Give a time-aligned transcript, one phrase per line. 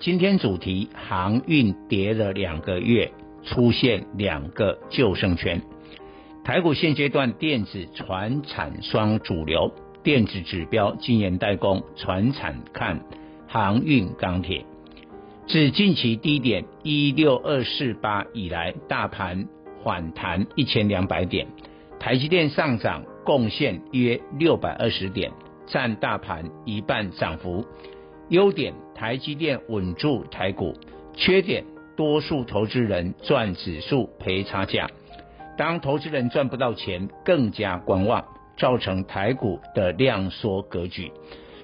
[0.00, 3.12] 今天主题：航运跌了两个月，
[3.42, 5.60] 出现两个救生圈。
[6.42, 13.04] 台股现阶段电子、船产双主流，电子指标晶圆代工，船产看
[13.46, 14.64] 航运、钢铁。
[15.46, 19.48] 自近期低点一六二四八以来，大盘
[19.84, 21.46] 反弹一千两百点，
[21.98, 25.30] 台积电上涨贡献约六百二十点。
[25.66, 27.64] 占大盘一半涨幅，
[28.30, 30.76] 优点台积电稳住台股，
[31.14, 31.64] 缺点
[31.96, 34.88] 多数投资人赚指数赔差价。
[35.58, 38.24] 当投资人赚不到钱，更加观望，
[38.56, 41.10] 造成台股的量缩格局。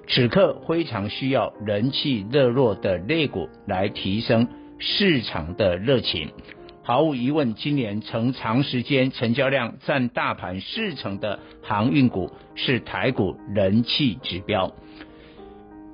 [0.09, 4.49] 此刻非常需要人气热络的类股来提升
[4.81, 6.33] 市场的热情。
[6.83, 14.73] 毫无疑问，今年曾长时间成交量占大盘四成的航运股是台股人气指标。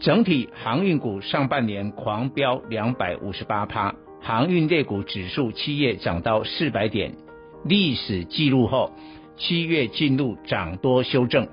[0.03, 7.15] 整体航运股上半年狂飙两百五十八趴，航运类股指数七月涨到四百点，
[7.65, 8.91] 历史记录后，
[9.37, 11.47] 七月进入涨多修正，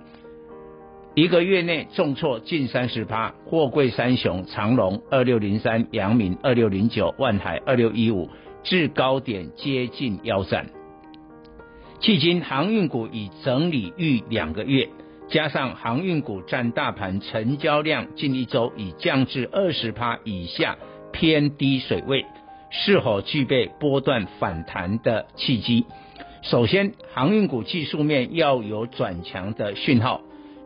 [1.14, 3.36] 一个月内重挫近三十趴。
[3.46, 8.30] 货柜三雄长荣二六零三、阳明二六零九、万海二六一五。
[8.64, 10.66] 至高点接近腰斩，
[12.02, 14.90] 迄今航运股已整理逾两个月，
[15.30, 20.76] 加上航运股占大盘成交量近一周已降至二十趴以下，
[21.12, 22.26] 偏低水位，
[22.72, 25.86] 是否具备波段反弹的契机？
[26.42, 30.22] 首先，航运股技术面要有转强的讯号，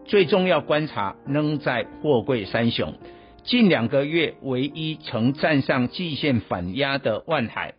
[0.06, 2.94] 最重要观察仍在货柜三雄，
[3.44, 7.74] 近两个月唯一曾站上季线反压的万海。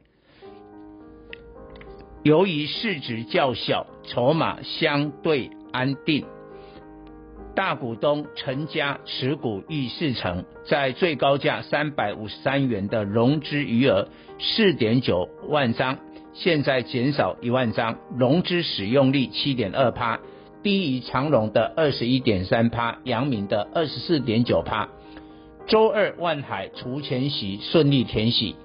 [2.22, 6.26] 由于市值较小，筹码相对安定，
[7.54, 14.08] 大股东陈家持股逾四成，在最高价三百五十三元的融资余额
[14.40, 15.98] 四点九万张，
[16.32, 20.18] 现在减少一万张，融资使用率七点二趴，
[20.64, 24.88] 低于长荣的二十一点三趴，阳明的二十四点九趴。
[25.68, 28.56] 周二万海除权息顺利填息。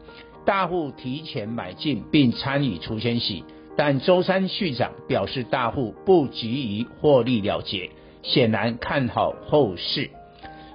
[0.46, 3.44] 大户提前买进并参与除权息，
[3.78, 10.10] 但周三续涨表示大户不急于获利了结，显然看好后市。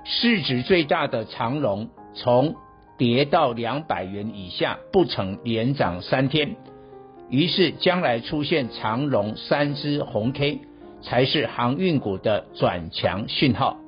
[0.05, 2.57] 市值最大的长荣从
[2.99, 6.57] 跌到两百元以下，不曾连涨三天，
[7.31, 10.61] 于是将来出现长荣三支红 K，
[11.03, 13.79] 才是航运股的转强讯号。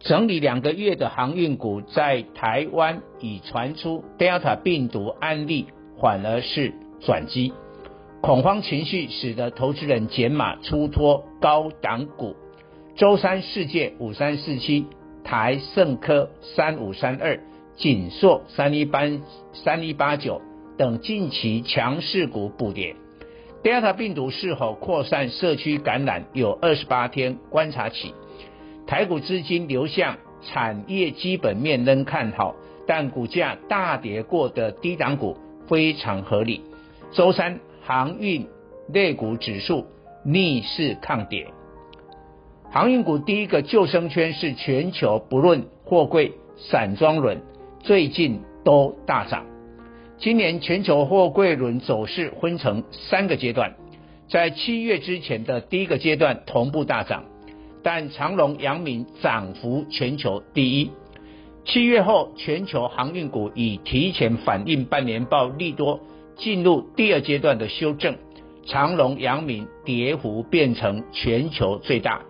[0.00, 5.66] 整理两个月的航运股，在台湾已传出 Delta 病毒案例，
[6.00, 7.52] 反而是转机。
[8.20, 12.34] 恐慌情绪使得投资人减码出脱高档股。
[12.96, 14.86] 周三世界五三四七、
[15.22, 17.38] 台盛科三五三二、
[17.76, 19.02] 景硕三一八
[19.52, 20.40] 三一八九
[20.78, 22.96] 等近期强势股补跌。
[23.62, 28.14] Delta 病毒是否扩散社区感染，有二十八天观察期。
[28.86, 32.54] 台股资金流向产业基本面仍看好，
[32.86, 35.36] 但股价大跌过的低档股
[35.68, 36.62] 非常合理。
[37.12, 38.48] 周三航运
[38.92, 39.86] 类股指数
[40.24, 41.46] 逆势抗跌，
[42.68, 47.40] 航运股第一个救生圈是全球不论货柜、散装轮
[47.78, 49.46] 最近都大涨。
[50.18, 53.76] 今年全球货柜轮走势分成三个阶段，
[54.28, 57.22] 在七月之前的第一个阶段同步大涨。
[57.84, 60.90] 但长荣、阳明涨幅全球第一。
[61.64, 66.00] 七月后，全球航运股已提前反映半年报利多，
[66.36, 68.16] 进入第二阶段的修正。
[68.66, 72.22] 长荣、阳明跌幅变成全球最大。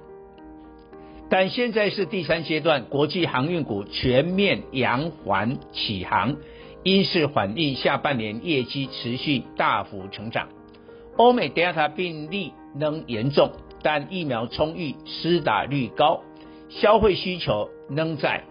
[1.31, 6.37] 但现在是第三阶段，国际航运股全面扬帆起航，
[6.83, 10.49] 因势反映下半年业绩持续大幅成长。
[11.17, 13.51] 欧美 Delta 病例仍严重。
[13.83, 16.23] 但疫苗充裕，施打率高，
[16.69, 18.43] 消费需求仍在。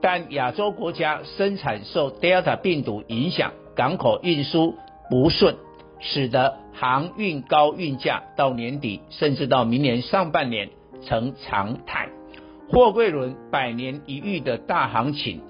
[0.00, 3.52] 但亚洲国家生产受 Delta 病毒影响，
[3.82, 4.76] 港口运输
[5.10, 5.56] 不顺，
[5.98, 10.70] 使得航运高运价到年底甚至到明年上半年
[11.04, 12.08] 成常态。
[12.70, 15.40] 货柜轮百年一遇的大行情，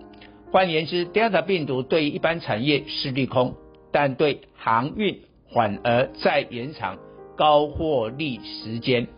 [0.51, 3.53] 换言之，Delta 病毒对一般产业是利空，
[3.93, 5.21] 但对航运
[5.53, 6.97] 反而在延长
[7.37, 9.09] 高获利时间。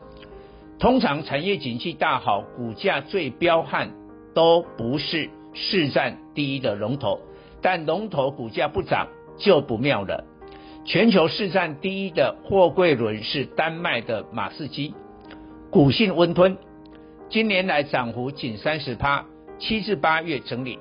[0.81, 3.93] 通常产业景气大好，股价最彪悍
[4.35, 7.21] 都不是市占第一的龙头，
[7.65, 9.09] 但龙头股价不涨
[9.39, 10.23] 就不妙了。
[10.85, 14.93] 全球市占第一的货柜轮是丹麦的马士基，
[15.71, 16.59] 股性温吞，
[17.31, 19.25] 今年来涨幅仅三十趴，
[19.59, 20.79] 七至八月整理，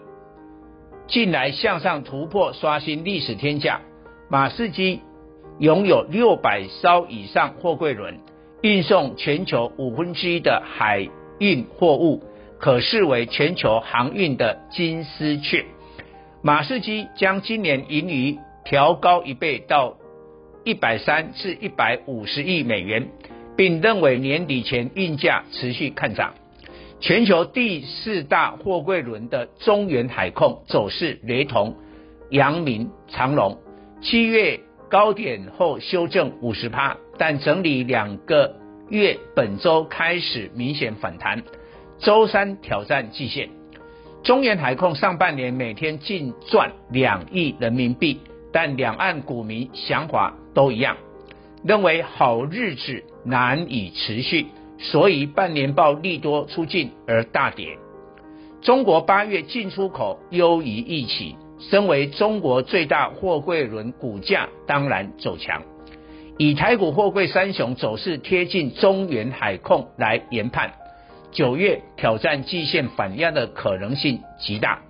[1.08, 3.80] 近来向上突破刷新历史天价。
[4.30, 5.00] 马士基
[5.60, 8.20] 拥有六百艘以上货柜轮，
[8.62, 11.08] 运送全球五分之一的海
[11.40, 12.22] 运货物，
[12.60, 15.64] 可视为全球航运的金丝雀。
[16.45, 19.95] 马士基将今年盈余调高一倍到
[20.66, 23.07] 一百三至一百五十亿美元，
[23.56, 26.34] 并认为年底前运价持续看涨。
[27.00, 31.78] 全球第四大货柜轮的中原海控走势雷同，
[32.30, 33.57] 阳明、长隆
[34.01, 38.57] 七月高点后修正五十趴，但整理两个
[38.89, 41.42] 月，本周开始明显反弹，
[42.00, 43.50] 周三挑战季线。
[44.24, 48.20] 中原海控上半年每天净赚两亿人民币。
[48.56, 50.96] 但两岸股民想法都一样，
[51.64, 54.46] 认为好日子难以持续，
[54.78, 57.80] 所以半年报利多出尽而大跌。
[58.62, 65.64] 中国八月进出口优于预期，身为中国最大货柜轮股价当然走强。
[66.38, 70.72] 以台股货柜三雄走势贴近中原海控来研判，
[71.34, 74.82] 九月挑战季线反压的可能性极大。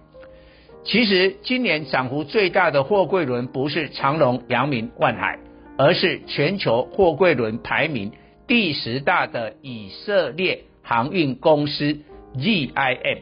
[0.84, 5.40] 其实今年涨幅最大的货柜轮不是长隆、阳明、万海，
[5.78, 8.12] 而是全球货柜轮排名
[8.48, 12.00] 第十大的以色列航运公司
[12.38, 13.20] ZIM。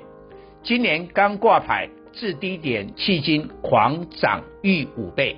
[0.63, 5.35] 今年刚挂牌，至低点迄今狂涨逾五倍。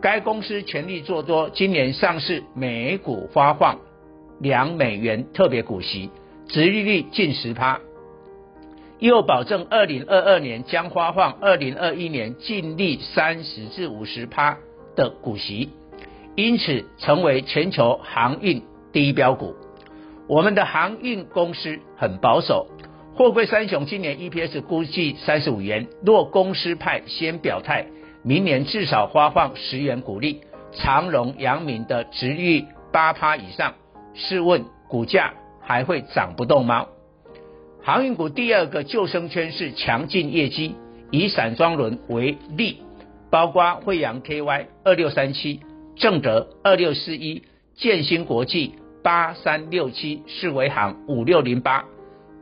[0.00, 3.78] 该公司全力做多，今年上市每股发放
[4.38, 6.10] 两美元特别股息，
[6.48, 7.80] 殖利率近十趴。
[9.00, 14.56] 又保证二零二二年将发放二零二一年净利三十至五十趴
[14.96, 15.70] 的股息，
[16.36, 18.62] 因此成为全球航运
[18.92, 19.54] 第一标股。
[20.26, 22.68] 我们的航运公司很保守，
[23.14, 25.86] 货柜三雄今年 EPS 估计三十五元。
[26.02, 27.86] 若公司派先表态，
[28.22, 30.40] 明年至少发放十元股利。
[30.72, 33.74] 长荣、阳明的殖利率八趴以上，
[34.14, 36.86] 试问股价还会涨不动吗？
[37.82, 40.74] 航运股第二个救生圈是强劲业绩，
[41.10, 42.78] 以散装轮为例，
[43.30, 45.60] 包括慧洋 KY 二六三七、
[45.96, 47.42] 正德二六四一、
[47.74, 51.84] 建新国际八三六七、世维航五六零八，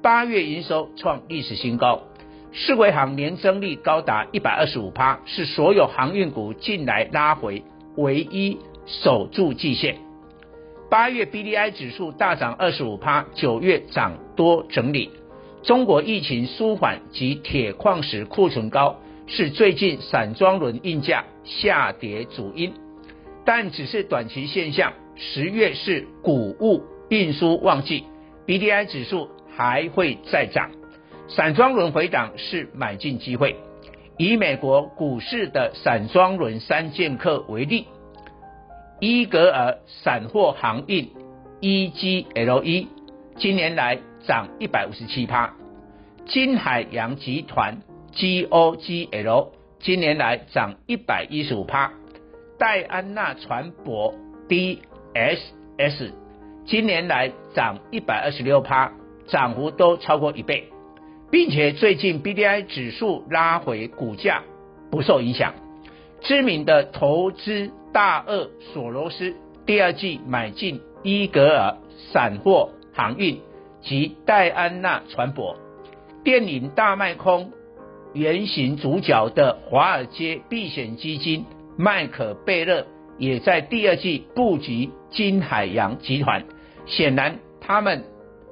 [0.00, 2.02] 八月营收创历史新高，
[2.52, 7.64] 世维航年增率高达一百二十五趴，是所有航运股近来拉回
[7.96, 9.96] 唯一守住季线。
[10.92, 15.10] 八月 BDI 指数大涨二十五趴，九月涨多整理。
[15.62, 22.74] 中国疫情舒缓及铁矿石库存高是最近散装轮运价下跌主因，
[23.46, 24.92] 但只是短期现象。
[25.16, 28.04] 十月是谷物运输旺季
[28.46, 30.72] ，BDI 指数还会再涨，
[31.26, 33.56] 散装轮回档是买进机会。
[34.18, 37.86] 以美国股市的散装轮三剑客为例，
[39.04, 41.10] 伊格尔散货航运
[41.60, 42.86] EGLE
[43.36, 43.98] 今年来。
[44.24, 45.52] 涨一百五十七趴，
[46.26, 47.78] 金海洋集团
[48.14, 49.48] GOGL
[49.80, 51.90] 今年来涨一百一十五趴，
[52.56, 54.14] 戴安娜船舶
[54.48, 56.12] DSS
[56.66, 58.92] 今年来涨一百二十六趴，
[59.26, 60.68] 涨幅都超过一倍，
[61.28, 64.44] 并且最近 BDI 指数拉回，股价
[64.92, 65.54] 不受影响。
[66.20, 69.34] 知名的投资大鳄索罗斯
[69.66, 71.76] 第二季买进伊格尔
[72.12, 73.40] 散货航运。
[73.84, 75.56] 及戴安娜船舶，
[76.22, 77.50] 电影大卖空
[78.12, 81.46] 原型主角的华尔街避险基金
[81.76, 82.86] 麦可贝勒
[83.18, 86.44] 也在第二季布局金海洋集团，
[86.86, 88.04] 显然他们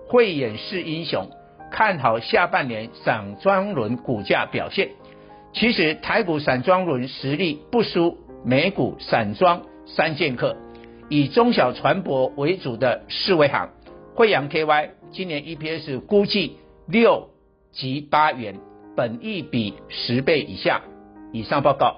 [0.09, 1.29] 慧眼识英雄，
[1.71, 4.91] 看好下半年散装轮股价表现。
[5.53, 10.57] 其实台股散装轮实力不输美股散装三剑客，
[11.11, 13.69] 以中小船舶为主的世维航、
[14.15, 14.91] 慧洋 KY。
[15.13, 16.57] 今年 EPS 估计
[16.87, 17.29] 六
[17.73, 18.59] 及八元，
[18.97, 20.83] 本益比十倍以下。
[21.33, 21.97] 以上报告。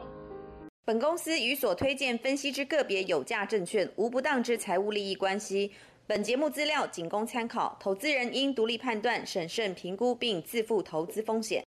[0.85, 5.71] 本公司与所推荐分析之个别有价证券无不当之财务利益关系。
[6.09, 11.61] 本节目资料仅供参考，投资人应独立判断、审慎评估并自负投资风险。